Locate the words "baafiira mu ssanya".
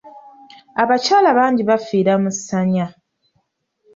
1.69-2.85